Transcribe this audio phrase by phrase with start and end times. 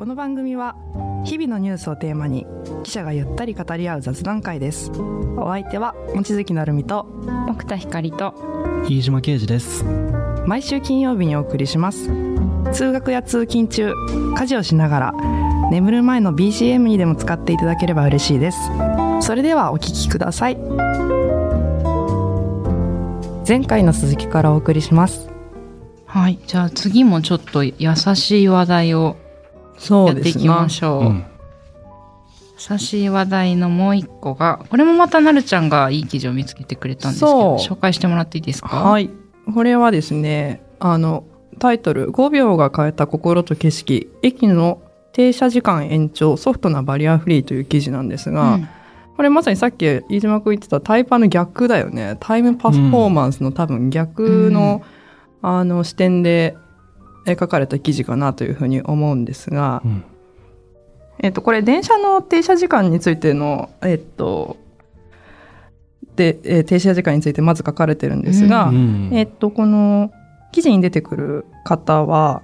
[0.00, 0.76] この番組は
[1.26, 2.46] 日々のニュースをテーマに
[2.84, 4.90] 記者がゆったり語り合う雑談会です。
[5.36, 7.06] お相手は望月成美と
[7.46, 8.32] 奥田光と
[8.88, 9.84] 飯島啓二です。
[10.46, 12.10] 毎週金曜日にお送りします。
[12.72, 13.92] 通学や通勤中
[14.38, 15.12] 家事をしながら
[15.70, 18.58] 眠る前の BGM にでも使っていただければ嬉しいです。
[19.20, 20.56] それではお聞きください。
[23.46, 25.28] 前回の続きからお送りします。
[26.06, 27.74] はいじゃあ次もちょっと優
[28.14, 29.18] しい話題を
[29.88, 31.24] やっていきましょう、うん。
[32.70, 38.68] 優しい話題のもう一個がこれもまたなるちゃんがいい記事を見つけてくれたんですけど紹介してもらっていいですか？
[38.68, 39.10] はい。
[39.54, 41.24] これはですねあの
[41.58, 44.10] タイトル「5秒が変えた心と景色。
[44.22, 48.68] 駅の停車時間延長ソフトなバリアフリー」という記事なんですが、うん。
[49.16, 52.16] これまさにさっき飯島君言ってたタイパの逆だよね。
[52.20, 54.82] タイムパフォーマンスの多分逆の,、
[55.42, 56.69] あの視点でえ
[57.26, 60.04] 書かれた記事かなというふうに思うんですが、うん。
[61.22, 64.56] えっと、これ電車の停車時間についての、えっと、
[66.16, 69.10] で、えー停車時間についてまず書かれてるんですが、うん。
[69.12, 70.10] えっと、この
[70.52, 72.42] 記事に出てくる方は、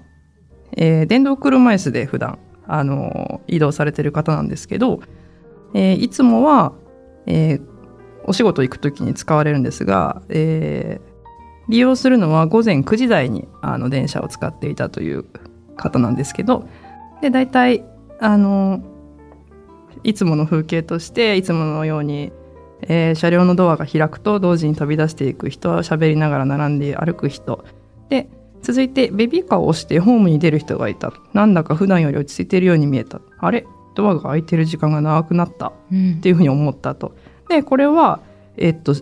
[0.76, 5.00] えー電動車椅子で普段、あの移動されてる方なんですけど、
[5.74, 6.72] えーいつもは、
[7.26, 7.76] えー
[8.28, 11.05] お仕事行く時に使われるんですが、えー
[11.68, 15.24] 利用するのは午前9時台にあの電車を使っていたという
[15.76, 16.68] 方なんですけど、
[17.20, 17.84] で、大体、
[18.20, 18.80] あの
[20.04, 22.32] いつもの風景として、いつものように、
[22.82, 27.64] えー車両のドアが開くと同時に飛び出していく人喋りながら並んで歩く人。
[28.10, 28.28] で
[28.62, 31.12] 続いてベビーカーを押してホームに出る人がいた。
[31.32, 33.20] なんだか普段より落ち着いているように見えた。
[33.38, 33.66] あれ？
[33.94, 35.72] ドアが開いてる時間が長くなった。
[35.90, 36.16] うん。
[36.18, 37.14] っていうふうに思ったと。
[37.48, 38.20] でこれは
[38.56, 38.94] えっと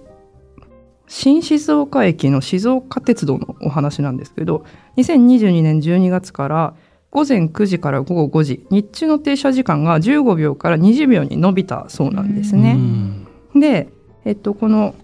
[1.06, 4.64] 新静岡駅の静岡鉄道のお話なんですけど
[4.96, 6.74] 2022年12月から
[7.10, 12.72] 午前9時から午後5時日中の停車時間が15秒から20秒に伸びたそうなんですね。
[12.72, 13.88] うんで、
[14.24, 14.94] えっと、この、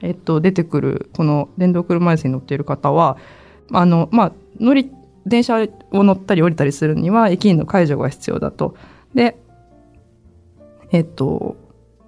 [0.00, 3.16] えっと、出てくる、この電動車椅子に乗っている方は、
[3.72, 4.92] あの、まあ、乗り、
[5.24, 8.76] 電車を乗ったり降りたりするには、駅員の介助が必要だと。
[9.14, 9.38] で、
[10.92, 11.56] えっと、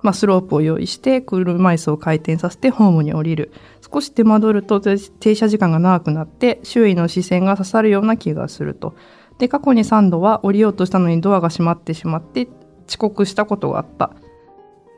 [0.02, 3.52] まあ、スロープを用意して、車椅子を回転させてホームに降りる。
[3.92, 8.94] 少し手間取ると停停車時間が長くなって、周囲の視線が刺さるような気がすると。
[9.38, 12.48] で、過去に3度は降りようとしたのにドアが閉まってしまって
[12.88, 14.12] 遅刻したことがあった。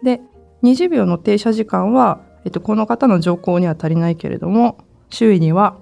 [0.03, 0.21] で
[0.63, 4.79] 20秒の停車時間は、えっと、この方の条項には足りないけれども
[5.11, 5.77] 周囲には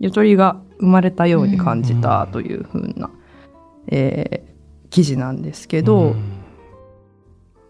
[0.00, 3.10] ゆとりが生まれたように感じたというふうな、
[3.88, 4.52] えー
[4.92, 6.22] 記事なんですけど、うん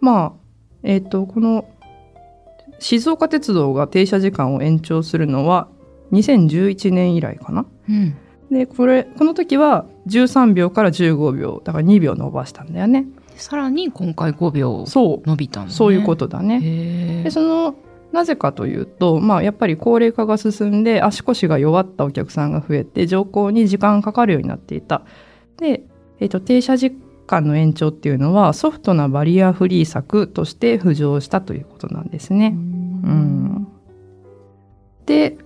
[0.00, 0.41] まあ
[0.82, 1.68] えっとこの
[2.78, 5.68] 静岡鉄道が停車時間を延長するのは
[6.12, 7.66] 2011年以来かな？
[7.88, 8.16] うん
[8.50, 13.06] でこれこの時は13秒から15秒だから2秒伸ばしたんだよね。
[13.36, 17.22] さらに今回5秒そう伸びたの、ね、そういうことだね。
[17.24, 17.74] でその
[18.12, 25.02] なぜかというと、まあ、やっぱり高齢化が進んで足腰が弱ったお客さんが増えて乗降に時間がかかるようになっていた。
[25.56, 25.82] で、
[26.20, 26.92] えっと停車時
[27.26, 32.54] 間の延長っていうのはソフトなバリアフリー策として浮上したということなんですね。
[32.54, 33.68] うん。
[35.06, 35.38] で、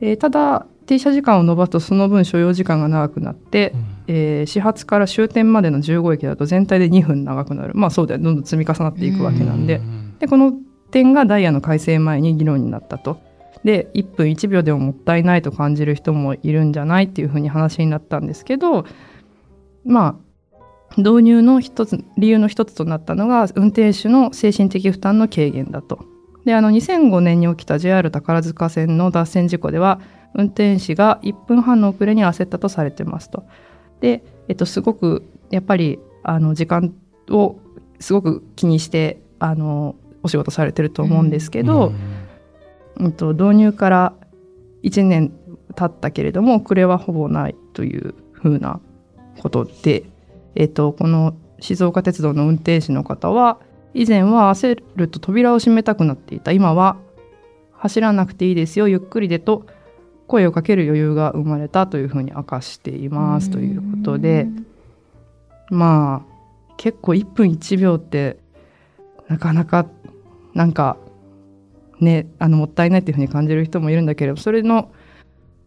[0.00, 3.74] えーただ停車時間を延ばすとその分所要時間が長くなって、
[4.06, 7.74] えー始発から終点までの15駅だと全体で2分長くなる。
[7.74, 8.20] まあそうだよ。
[8.22, 10.16] どんどん積み重なっていくわけなんで、うん。
[10.18, 10.52] でこの
[10.90, 13.20] 点がダイヤの改正前に議論になったと。
[13.64, 18.84] で1分1秒でももったいないと感じる人もいるんじゃないっていうふうに話になったんですけど
[19.84, 20.14] まあ
[20.98, 26.04] 導入の一つ理由の一つとなったのが運転手の精神的負担の軽減だと。
[26.44, 30.00] であの2005年に起きた JR 宝塚線の脱線事故では
[30.34, 33.44] 運転士が1分半の遅れに焦ったとされてますと。
[34.00, 36.94] で、えっと、すごくやっぱりあの時間
[37.30, 37.58] を
[38.00, 41.92] すごく気にしてあのお仕事されてると思うんですけど、
[42.96, 44.12] うんと導入から
[44.82, 45.32] 1年
[45.74, 48.80] 経ったけれども遅れはほぼないというふうな
[49.40, 50.04] ことで、
[50.58, 53.60] えっと、この静岡鉄道の運転士の方は
[53.94, 56.50] 以前は焦ると扉を閉めたくなっていた。
[56.50, 56.96] 今は
[57.72, 58.88] 走らなくていいですよ。
[58.88, 59.66] ゆっくりでと
[60.26, 63.50] 声をかける余裕が生まれたというふうに明かしています。
[63.50, 64.48] ということで
[65.70, 68.38] まあ結構1分1秒って
[69.28, 69.86] なかなか
[70.54, 70.96] なんか
[72.00, 74.90] ねあのもったいないっていうふうに感じる人もいるんだけれどそれの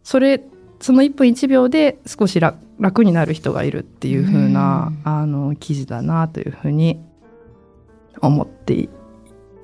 [0.04, 0.44] それ
[0.82, 7.00] その1分1秒で少し楽楽になる人がいるっていう風なあの記事だなというふうに
[8.22, 8.90] 思って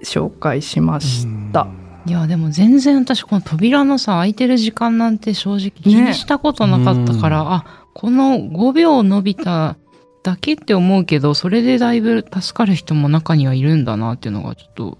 [0.03, 1.67] 紹介しました。
[2.05, 9.75] いやでも全然私この扉のさ開いてる時間なんて正直気にしたことなかったから、ねあこの5秒伸びた
[10.21, 14.97] だけって思うけど、それでだいぶ助かる人も中にはいるんだなっていうのがちょっと、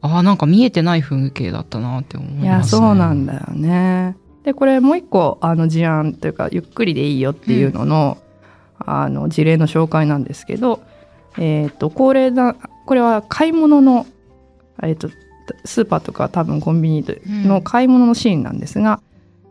[0.00, 2.46] ああ、なんか見えてない風景だったなって思います、ね。
[2.46, 4.16] いや、そうなんだよね。
[4.44, 8.18] で、これもう一個、あの、事案というか、ゆっくりでいいよっていうのの、
[8.80, 10.80] うん、あの、事例の紹介なんですけど、
[11.38, 12.54] えっ、ー、と、高齢な、
[12.86, 14.06] これは買い物の、
[14.82, 15.10] えっ、ー、と、
[15.64, 19.00] スーパーとか多分コンビニの買い物のシーンなんですが、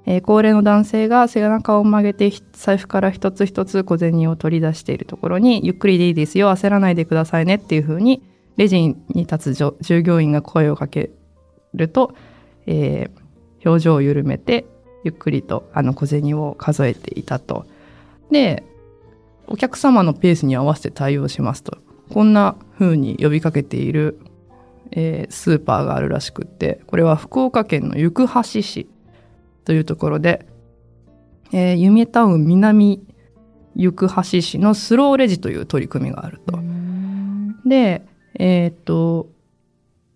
[0.06, 8.24] うん、えー、高齢の男性が背中を曲げて財布から一つ一つ小銭を取り出しているところにゆっくりでいいですよ焦らないでくださいねっていうふうに
[8.58, 11.12] レジに立つ従業員が声をかけ
[11.74, 12.14] ると、
[12.66, 14.66] えー、表情を緩めて
[15.04, 17.66] ゆっくりとあの小銭を数えていたと。
[18.32, 18.64] で
[19.48, 21.80] お客様のペースに合わせて対応しますと
[22.14, 24.20] こんな風に呼びかけている
[24.92, 28.90] えー、スーパーがあるらしくってこれは福岡県の行橋市
[29.66, 30.48] というところで、
[31.52, 33.06] えー、夢タウン南
[33.76, 36.60] 行橋市のスローレジという取り組みがあると。
[37.66, 38.04] で、
[38.36, 39.30] えー、っと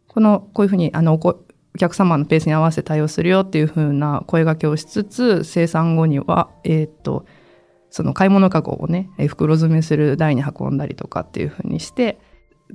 [0.08, 1.43] このこういうふうにあのお
[1.80, 7.26] 客様のペースに合わせて対応するよっていうふうな声掛けをしつつ生産後には、えー、っと
[7.90, 12.20] その買い物かごをね袋詰めする台に運んだりとかっていうふうにして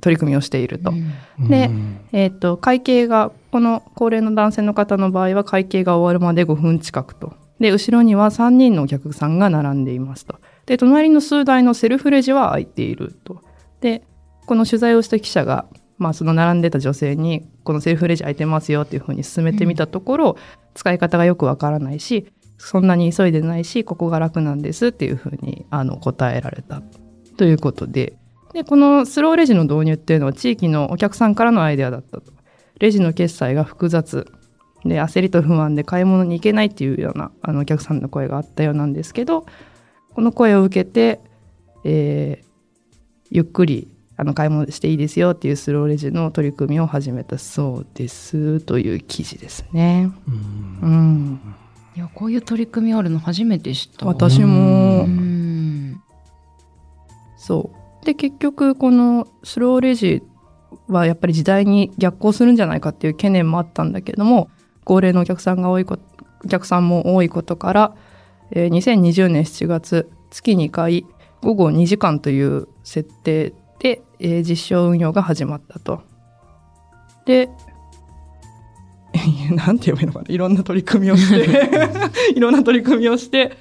[0.01, 0.91] 取り組みをしていると。
[0.91, 1.69] うん、で、
[2.13, 7.33] えーと、会計がこの高齢の男性の方の場合は会計が終わるまで5分近くと。
[7.59, 10.39] で後ろには3人のお客さんが並んでいますと。
[10.65, 13.41] で隣の数台のセルフレジは空いていると。
[13.81, 14.03] で
[14.45, 15.65] この取材をした記者が、
[15.99, 20.35] まあ、その並んでた女性にこのセルフレジ空いてますよっていうふうに進めてみたところ、うん、
[20.73, 22.25] 使い方がよくわからないし
[22.57, 26.81] そんなに急いでないしここが楽なんですっていうふうにあの答えられた
[27.37, 28.17] ということで
[28.53, 32.39] でこのスローレジの導入っていうのは地域のお客さんからのアイデアだったと。
[32.79, 34.25] レジの決済が複雑
[34.85, 39.45] で焦りと不安で買い物に行けないっていうようなあのお客さんの声があったようなんですけど
[40.13, 41.19] この声を受けて、
[41.83, 42.47] えー、
[43.29, 50.11] ゆっくりあの買い物していいですよっていうスローレジの取り組みを始めたそうですという記事ですね。
[50.27, 51.55] うん、うん、
[51.95, 54.05] いやこういう取り組みあるの初めて知った。
[54.05, 55.07] 私も。
[57.37, 57.71] そ
[58.01, 60.21] うで結局このスローレジ
[60.89, 64.49] はやっぱり時代に逆行するんじゃないかっていう懸念もあったんだけども
[64.83, 65.97] 高齢のお客さんが多いこ
[66.43, 67.95] お客さんも多いことから、
[68.51, 71.05] えー、2020年7月月2回
[71.41, 76.01] 午後2時間という設定で、えー、実証運用が始まったと。
[77.25, 77.49] で
[79.51, 81.69] なんて言えばいいのかないろんな取り組みをして
[82.35, 83.57] いろんな取り組みをして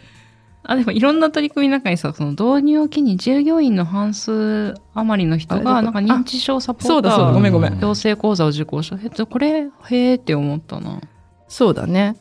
[0.69, 7.81] あ、でもいろんな取り組みの中にさ、その導入を機に従業員の半数余りの人が、なんか認知症サポーター、ごめんごめん。
[7.81, 8.99] 養成講座を受講した。
[9.03, 11.01] えっと、これ、へえって思ったな。
[11.49, 12.17] そうだね。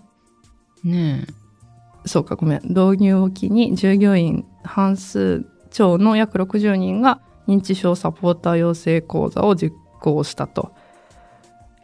[0.86, 2.08] ねえ。
[2.08, 2.62] そうか、ごめん。
[2.64, 10.72] 導入を機に従業員半数超の約60人が認知症サポーター養成講座を実行したと。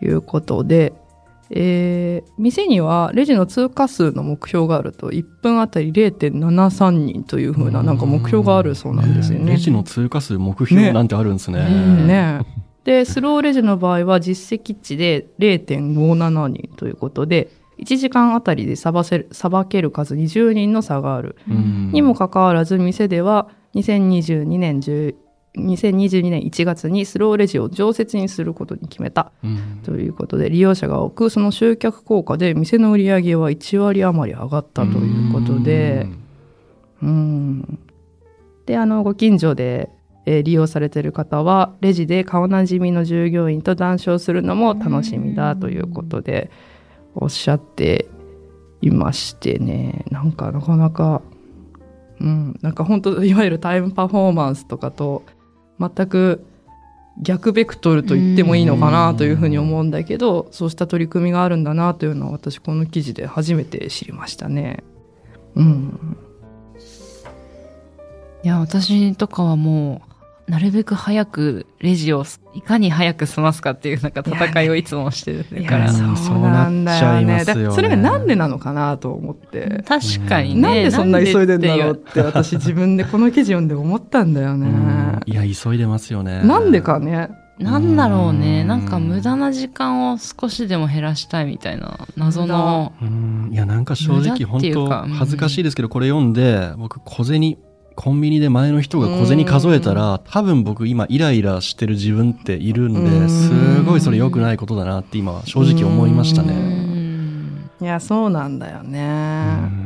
[0.04, 0.94] いうことで、
[1.50, 5.12] えー、店にはレジの通過数の目標があると。
[5.12, 9.54] 1分あたり0.73人というふうななんか目標があるそうなんですよね。
[9.54, 11.64] レジの通過数目標なんてあるんですね。
[11.64, 12.08] ね。
[12.08, 12.46] ね。
[12.84, 17.50] でスローレジの場合は実績値で0.57人ということで
[17.80, 21.38] 1時間あたりでさばせるさばける数20人の差がある。
[21.48, 24.82] にもかかわらず店では2022年
[25.56, 29.32] 2022年1月にスローレジを常設にすることに決めた。
[29.84, 36.08] ということで、利用者が多くその集客効果で店の売り上げは1割余り上がったということで。
[37.02, 37.80] うん。
[38.66, 39.90] であのご近所で、
[40.26, 46.50] えー、利用されている方はレジで顔なじみの従業員と談笑するのも楽しみだということで
[47.14, 48.08] おっしゃって
[48.82, 50.06] いましてね。
[50.12, 51.22] なんかなかなか
[52.22, 55.24] うん、なんか本当いわゆるタイムパフォーマンスとかと
[55.80, 56.46] 全く
[57.22, 64.84] 逆ベクトルと言ってもいいのかなというふうに思うんだけどそうした取り組みがあるんだなというのは私この記事で初めて知りましたね。
[65.56, 66.18] うん、
[68.44, 70.13] いや私とかはもう
[70.48, 77.46] なるべく早くレジをいかに早く済ますかっていうなんか戦いをいつもしてるから、そうなんだよね。
[77.46, 79.84] それがなんでなのかなと思って。
[79.88, 80.62] 確かにね。
[80.62, 85.20] なんでそんな急いでんだろうって私自分でこの記事読んで思ったんだよね。
[85.26, 86.42] いや急いでますよね。
[86.44, 87.30] なんでかね。
[87.60, 88.64] なんだろうね。
[88.64, 92.94] なんか無駄な時間を少しでも減らしたいみたいな謎の
[93.52, 97.58] いやなんか正直本当恥ずかしいですけどこれ読んで僕小銭
[97.96, 106.84] コンビニで前の人が小銭数えたら多分僕今イライラしてる自分っているんですごいそれ良くないことだなって今正直思いましたね。
[107.82, 109.84] いやそうなんだよね。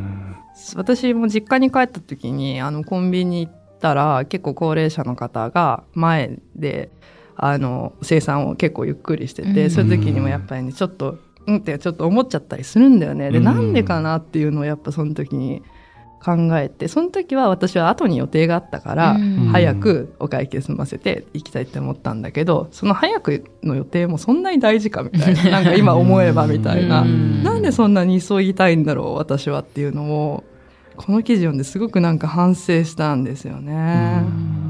[0.75, 6.89] 私も実家に帰った時にあのコンビニ行ったら結構高齢者の方が前で
[7.35, 13.31] あの生産を結構ゆっくりしてて、そういう時にもやっぱりねちょっとうんってちょっと思っちゃったりするんだよね。
[13.31, 15.63] で、なんでかなっていうのをやっぱその時に
[16.23, 19.17] 考えてその時は私は後に予定があったから、
[19.51, 27.03] 早くお会計済ませて行きたいって思ったんだけどその早くの予定もそんなに大事かみたいな なんか今思えばみたいな。
[27.05, 30.43] なんでそんなに急ぎたいんだろう私はっていうのを
[30.97, 34.23] この記事読んですごくなんか反省したんですよね。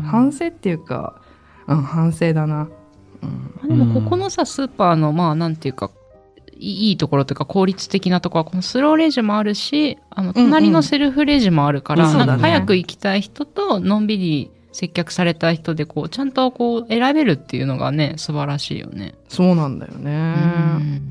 [0.06, 1.22] 反省っていうか、
[1.68, 2.68] うん、反省だな。
[3.64, 5.90] うん、でもここのさスーパーのまあなんていうか
[6.60, 19.16] いいところというか効率的なところはこのスローレジもあるしあの隣のセルフレジもあるから、うんうん、早く行きたい人とのんびり接客された人でこうちゃんとこう選べるっていうのがね素晴らしいよね。
[19.28, 21.02] そうなんだよね。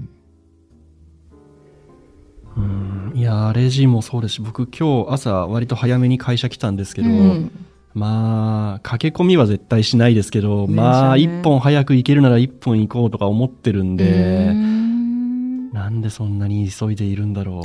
[2.56, 7.50] うん、いやレジもそうですし僕今日朝割と早めに会社来たんですけど、うん、
[7.92, 14.50] まあ駆け込みは絶対しないですけど、ね、まあ一本早く行けるなら一本行こうとか思ってるんで。
[14.50, 14.75] うん
[15.76, 17.64] なんでそんなに急いでいるんだろう。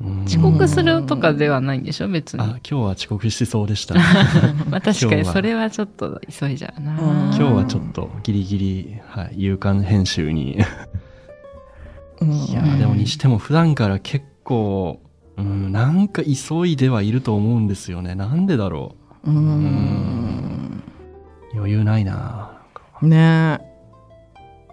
[0.24, 2.42] 遅刻するとかではないんでしょ別に。
[2.42, 3.94] あ今日は遅刻しそうでした。
[4.70, 6.94] まあ確かにそれはちょっと急いじゃうな。
[6.94, 10.52] 今日はちょっとギリギリ、はい、夕刊編集に。
[10.52, 10.56] い
[12.54, 15.02] やでもにしても普段から結構
[15.36, 18.14] うんなんか急いではいると思うんですよね。
[18.14, 19.30] なんでだろう。
[19.30, 20.82] うん。
[21.52, 22.62] 余裕ないな。
[23.02, 23.58] ね。
[23.60, 23.73] え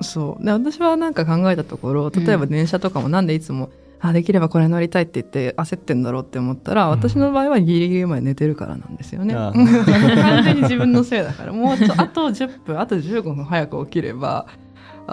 [0.03, 0.45] そう。
[0.45, 9.33] で私はなんか考えたところ例えば電車とかもなんでいつも、うん、あできればこれ乗りたいって言って焦ってんだろうって思ったら、私の場合はギリギリまで寝てるからなんですよね。
[9.35, 11.53] 完全に自分のせいだから。
[11.53, 14.47] もうちょあと10分あと15分早く起きれば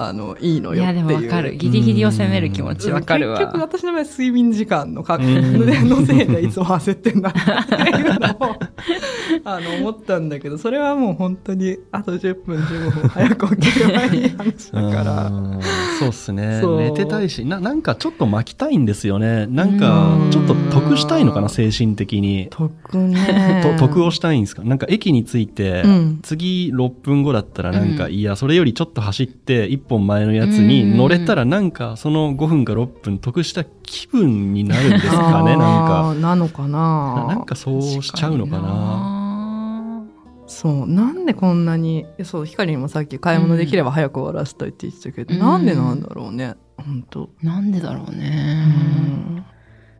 [0.01, 1.05] あのいいのよっていう。
[1.07, 1.57] いやでもわかる。
[1.57, 3.39] ギリギリを攻める気持ちわかるわ。
[3.39, 8.57] 結局私の場合睡眠時間の確認のせいでいつも焦ってんだっていうのを
[9.45, 15.33] あの思ったんだけどそれはもう本当にあと10分15分早く起きればいい話だから
[15.99, 16.61] そうっすね。
[16.79, 19.47] 寝てたいしななんかちょっと巻きたいんですよね。
[19.47, 22.49] なんかちょっと得したいのかな精神的に。
[22.51, 23.63] 得ね。
[23.79, 24.63] 得をしたいんですか？
[24.63, 36.15] なんか駅に着いて、うん、次6分後だったらなんか、うん、いやそれよりちょっと走って1本前のやつに乗れたらなんかその5分か6分得した気分になるんですかねなんか。
[36.21, 37.27] なのかな。
[37.29, 39.18] なんかそうしちゃうのかな
[40.49, 49.45] そうなんでこんなにそう光にもさっき買い物できれば早く終わらせたいって言ってたけど、うん、なんでなんだろうね本当なんでだろうね、うん、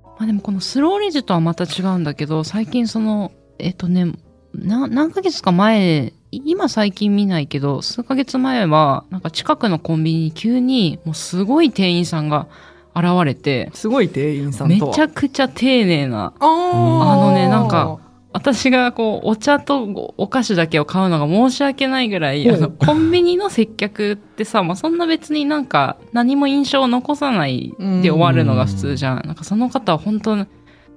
[0.07, 4.13] まあでもこのスローレジとはまた違うんだけど最近そのえっとね
[4.55, 12.49] な何ヶ月か前今最近見ないけど数ヶ月前はなんか近くのコンビニに急にもうすごい店員さんが
[12.95, 17.99] 現れてすごい店員さんめちゃくちゃ丁寧なあのねなんか
[18.33, 29.19] 私がこう、お茶とお菓子だけを買うのが申し訳ないぐらい、あの、コンビニの接客ってさ、まあ、そんな別になんか何も印象を残さないで終わるのが普通じゃん。
[29.21, 29.27] ん。
[29.27, 30.37] なんかその方は本当、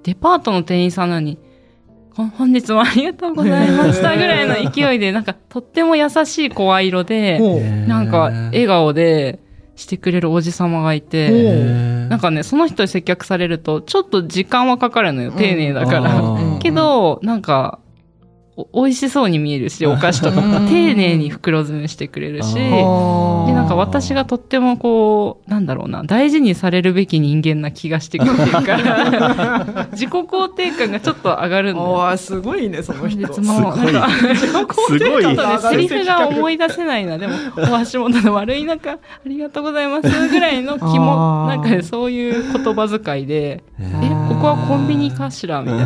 [0.02, 1.38] デパートの店員さんなのに、
[2.14, 7.38] 本日もありがとうございましたぐらいの勢いで、なんかとっても優しい声色で、
[7.86, 9.40] なんか笑顔で
[9.76, 11.30] してくれるおじさまがいて、
[12.08, 15.32] なんかね、その人に接客されると、ちょっと時間はかかるのよ。
[15.32, 16.58] 丁寧だから。
[16.60, 17.78] けど、なんか、
[18.74, 20.68] 美味しそうに見えるし、 お菓子とかも。
[20.68, 22.70] 丁寧に袋詰めしてくれるし、で、
[23.52, 28.58] なんか私がとってもこう、なんだろうな、大事にされるべき人間な気がしてくるっていうか、
[29.92, 32.08] 自己肯定感がちょっと上がるんだよ。
[32.08, 33.32] あすごいね、その人。
[33.32, 33.62] すごい。
[33.62, 37.16] なんか、自己肯定感とね、セリフが思い出せないな。
[37.16, 45.62] でも、お足元の悪い中、ありがとうございますぐらいの気も、なんかね、そういう言葉遣いで、え、ここはコンビニかしら？
[45.62, 45.78] みたい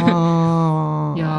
[0.00, 1.03] な。
[1.16, 1.30] いやー、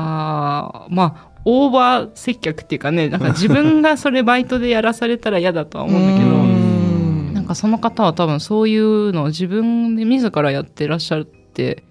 [0.90, 7.34] まあ、オーバー接客っていうかね、なんか自分がそれバイトでやらされたら嫌だとは思うんだけど、 ん。
[7.34, 11.84] なんかその方は多分そういうのを自分で自らやってらっしゃるって、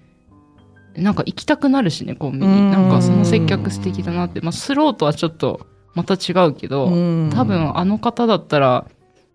[0.96, 2.70] なんか行きたくなるしね、コンビニ。
[2.70, 4.40] なんかその接客素敵だなって。
[4.40, 6.86] まあ、スローとはちょっとまた違うけど、
[7.30, 8.86] 多分あの方だったら、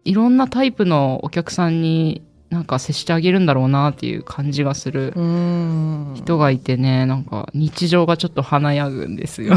[0.06, 5.14] いろんなタイプのお客さんになんか接してあげるんだろうなっていう感じがする
[6.16, 9.56] 人がいてね、なんか日常がちょっと華やぐんですよ。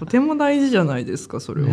[0.00, 1.68] とても大事じゃないですか、それは。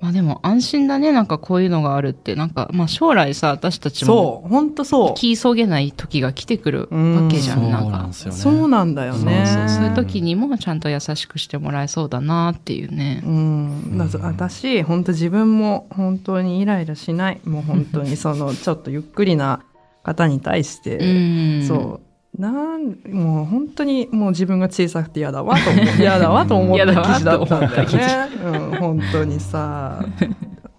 [0.00, 1.12] まあでも安心だね。
[1.12, 2.34] なんかこういうのがあるって。
[2.34, 4.42] なんか、まあ将来さ、私たちも。
[4.42, 5.14] そう、本当そう。
[5.14, 7.68] 生き急げない時が来てくるわけじゃん。
[7.68, 8.08] んなんか。
[8.12, 9.44] そうなんだよね。
[9.46, 9.76] そうそう。
[9.76, 13.22] そういう時にもちゃんと優しくしてもらえそうだなっていうね。
[13.24, 13.98] うん。
[13.98, 17.40] だ私、本当自分も本当にイライラしない。
[17.44, 19.62] もう本当にその、ちょっとゆっくりな
[20.02, 22.09] 方に対して、うん、そう。
[22.40, 28.28] なんもう本当にもう自分が小さくて嫌だわと思 嫌だわと思った記事だったんだよね。
[28.44, 30.02] うん、本当にさ。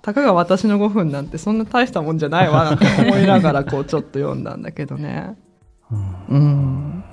[0.02, 5.36] たかが私の5分なんてそんな大したもんじゃないわなんて思いながらこうちょっと読んだんだけどね。
[6.30, 7.04] うん。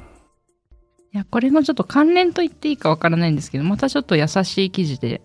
[1.13, 5.21] いや、これのちょっと関連と言っていいかわからないんですけど、またちょっと優しい記事で、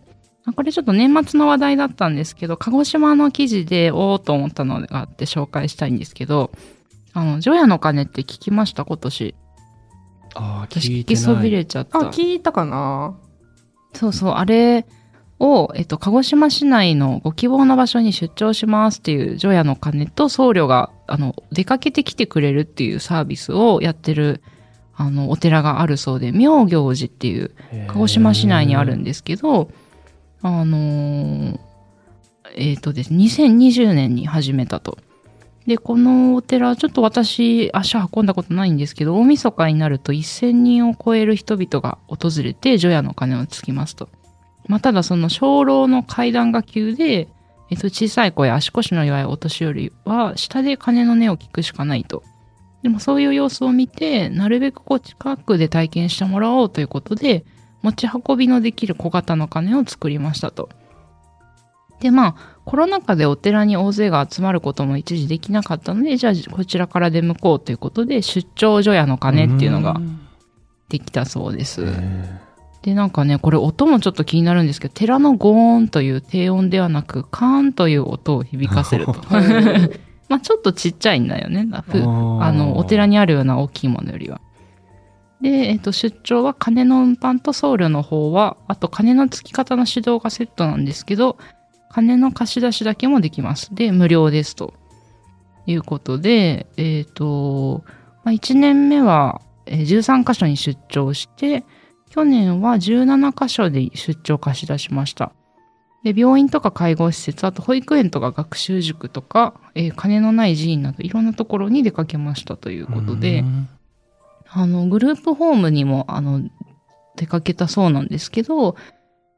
[0.53, 6.51] これちょっと年末の話題だったんですけど、鹿児島の記事でおおと思ったのがあって紹介したいんですけど、
[7.13, 9.35] あの、除夜の鐘って聞きました今年。
[10.35, 10.99] ああ、聞いてない。
[11.01, 11.99] 聞きそびれちゃった。
[11.99, 13.15] あ、聞いたかな？
[13.93, 14.85] そうそう、あれ
[15.39, 24.41] を、えっと、鹿児島市内のご希望の場所に出張しますっていう除夜の鐘と僧侶が、あの、出かけてきてくれるっていうサービスをやってる、
[24.95, 27.51] あの、お寺があるそうで、妙行寺っていう、
[27.87, 29.69] 鹿児島市内にあるんですけど、
[30.41, 31.59] あのー、
[32.55, 34.97] えっ、ー、とですね、2020年に始めたと。
[35.67, 44.09] で、このお寺、ちょっと私、足運んだことないんですけど、大晦日になると1000人を超える人々が訪れて、除夜の鐘をつきますと。
[44.67, 47.29] まあ、ただその鐘楼の階段が急で、
[47.69, 52.23] えっと、小さい子や足腰の弱いお年寄りは、下で鐘の音を聞くしかないと。
[52.81, 57.45] でもそういう様子を見て、なるべくこう近くで体験してもらおうということで、
[57.81, 60.69] 持ち運びのできる小型の鐘を作りましたと。
[62.03, 70.01] で、まあ、コロナ禍でお寺に大勢が集まることも一時できなかったので、じゃあこちらから出向こうということで、出張所屋の鐘っていうのが
[70.89, 71.85] できたそうです。
[72.81, 79.13] で、なんかね、これ音もちょっと気になるんですけど、寺のゴーンという低音ではなく、カーンという音を響かせると。
[80.27, 81.69] まあちょっとちっちゃいんだよね。
[81.71, 84.41] あの、お寺にあるような大きいものよりは。
[85.41, 91.37] で、えっ、と、出張は鐘の運搬と僧侶の方は、あと鐘の付き方の指導がセットなんですけど、
[91.93, 93.73] 金の貸し出しだけもできます。
[93.73, 94.73] で、無料ですと
[95.67, 97.83] いうことで、えっ、ー、と、
[98.23, 101.63] まあ、1年目は13箇所に出張して、
[102.09, 105.33] 去年は17箇所で出張貸し出しました。
[106.03, 113.43] で、病院とか介護施設、あと保育園とか学習塾とか、えー、金のない寺院などいろんなところに出かけましたということで、
[114.49, 116.41] あの、グループホームにも、あの、
[117.15, 118.75] 出かけたそうなんですけど、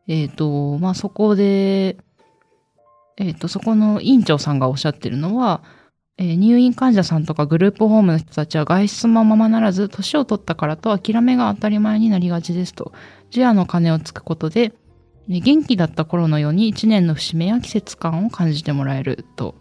[0.08, 1.97] えっ、ー、と、まあ、そこで、
[3.17, 5.63] えっ、ー、と、そこの院長さんがおっしゃってるのは、
[6.17, 12.93] えー、入院患者さんとかグループホームの人たちは外出もままならず、年を取ったからと諦めが当たり前になりがちですと。
[13.32, 14.73] ジアの鐘をつくことで、
[15.28, 19.56] 元気だった頃のように一年の節目や季節感を感じてもらえると。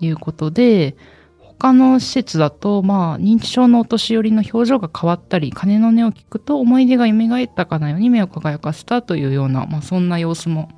[0.00, 0.96] いうことで、
[1.38, 10.68] 他の施設だと、まあ、認知症のお年寄りの表情が変わったり、鐘の音を聞くと思い出が蘇ったかのように目を輝かせたというような、まあ、そんな様子も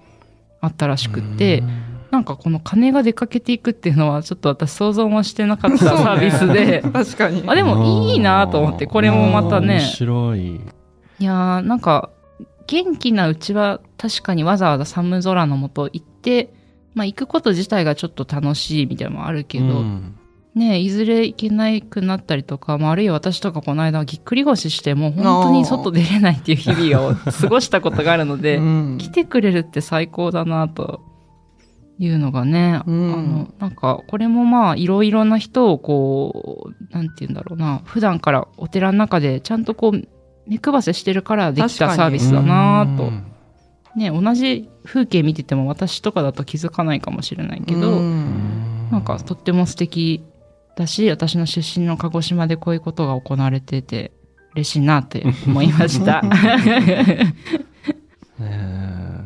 [0.61, 1.63] あったらしくって、
[2.11, 7.45] なんかこの金が出かけていくっていうのはちょっと私想像もしてなかったサービスで、確かに。
[7.47, 9.75] あでもいいなと思ってこれもまたね。
[9.75, 10.61] 面白い。
[11.21, 12.11] いやーなんか
[12.67, 16.53] 元気なうちは確かにわざわざ寒空のもと行って
[16.95, 20.17] まあ行くこと自体がちょっと楽しいみたいなのもあるけど、うん、
[20.55, 31.01] ねいずれ行けなくなったりとか、まあ、あるいは私とかこの間ぎっくり腰してもう本当に外出れないっていう日々を過ごしたことがあるので、うん、来てくれるって最高だなと
[31.99, 40.09] いうのがね、うん、あの、なんか、これもまあ、いろいろな人をこう、なんて言うんだろうな、普段からお寺の中でちゃんとこう、
[40.47, 43.11] 目配せしてるからできたサービスだなと。
[43.97, 50.25] ね、同じ風景見てても私とかだと気づかないかもしれないけど、んなんかとっても素敵
[50.77, 54.13] だし、私の出身の鹿児島でこういうことが行われてて、
[54.55, 56.23] 嬉しいなって思いました。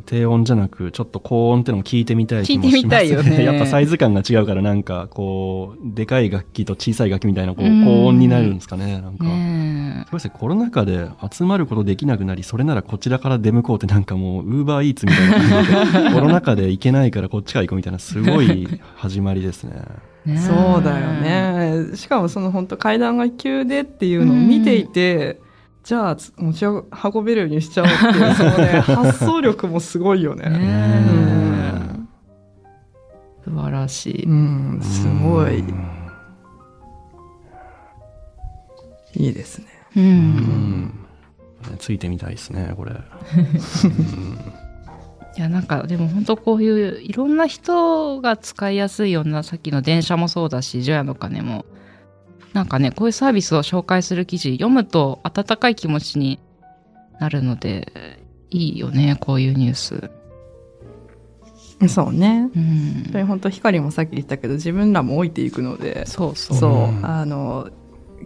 [0.02, 3.08] 低音じゃなくちょっと高音ってのも聞いてみたい気もしますね。
[3.08, 9.24] よね やっぱサイズ感が違うからなんかこうでかい楽器と小さい楽器みたいなこう高音になるんですかねなんか。
[9.24, 19.82] ねすコロナ禍で集まることできなくなりそれならこちらから出向こうってなんかもうウーバーイーツみたいな感じで コロナ禍で行けないからこっちから行こうみたいなすごい始まりですね。
[20.24, 21.96] ねそうだよね。
[21.96, 25.40] しかもその本当階段が急でっていうのを見ていて、
[25.82, 30.48] じゃあ持ち運べるようにしちゃおうっていうそのね発想力もすごいよね。
[30.48, 31.82] ね
[33.44, 34.24] 素晴らしい。
[34.24, 35.64] うん、すごい。
[39.14, 39.66] いいですね。
[39.96, 41.06] うん。
[41.78, 42.92] ついてみたいですね、これ。
[45.36, 51.64] いやなんかでも本当こういういろんな人が使いやすいようなさっきの電車もそうだし除夜の鐘も
[52.52, 56.38] なんかねこういうサービスを紹介する記事読むと温かい気持ちに
[57.18, 60.10] なるのでいいよねこういうニュース。
[61.88, 62.58] そうね、う
[63.18, 67.04] ん、本当光もさっき言ったけど自分らも老いていくのでそうそう。
[67.04, 67.70] あの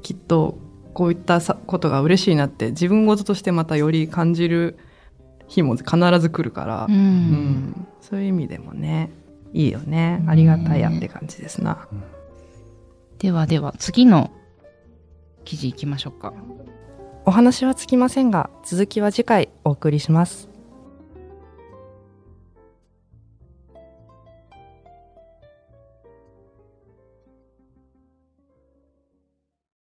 [0.03, 0.59] きっと
[0.93, 4.79] こういったことが嬉しいなって自分事としてまたより感じる
[5.47, 9.11] 日も必ず来るから、うん、うん、そういう意味でもね
[9.55, 10.23] いいよね。
[10.27, 11.89] ありがたいやって感じですな、
[13.19, 14.31] ではでは次の
[15.45, 16.33] 記事いきましょうか。
[17.25, 20.56] お話はつきませんが続きは次回お送りします。